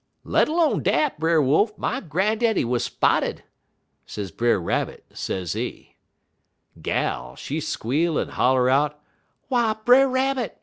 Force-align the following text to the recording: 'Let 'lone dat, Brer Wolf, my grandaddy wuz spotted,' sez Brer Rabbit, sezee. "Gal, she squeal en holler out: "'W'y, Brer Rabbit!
'Let 0.23 0.49
'lone 0.49 0.81
dat, 0.81 1.19
Brer 1.19 1.39
Wolf, 1.43 1.77
my 1.77 1.99
grandaddy 2.01 2.65
wuz 2.65 2.79
spotted,' 2.83 3.43
sez 4.03 4.31
Brer 4.31 4.59
Rabbit, 4.59 5.05
sezee. 5.13 5.95
"Gal, 6.81 7.35
she 7.35 7.59
squeal 7.59 8.17
en 8.17 8.29
holler 8.29 8.67
out: 8.67 8.99
"'W'y, 9.51 9.85
Brer 9.85 10.09
Rabbit! 10.09 10.57